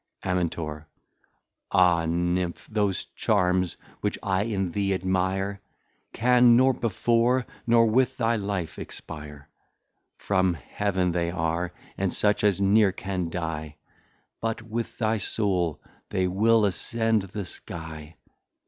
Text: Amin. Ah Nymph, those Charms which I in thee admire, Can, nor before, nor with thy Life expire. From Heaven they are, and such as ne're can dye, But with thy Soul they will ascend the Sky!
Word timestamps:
Amin. 0.25 0.49
Ah 1.71 2.07
Nymph, 2.09 2.67
those 2.71 3.05
Charms 3.15 3.77
which 3.99 4.17
I 4.23 4.45
in 4.45 4.71
thee 4.71 4.95
admire, 4.95 5.61
Can, 6.11 6.57
nor 6.57 6.73
before, 6.73 7.45
nor 7.67 7.85
with 7.85 8.17
thy 8.17 8.35
Life 8.35 8.79
expire. 8.79 9.47
From 10.17 10.55
Heaven 10.55 11.11
they 11.11 11.29
are, 11.29 11.71
and 11.99 12.11
such 12.11 12.43
as 12.43 12.59
ne're 12.59 12.91
can 12.91 13.29
dye, 13.29 13.75
But 14.41 14.63
with 14.63 14.97
thy 14.97 15.19
Soul 15.19 15.79
they 16.09 16.25
will 16.27 16.65
ascend 16.65 17.21
the 17.21 17.45
Sky! 17.45 18.15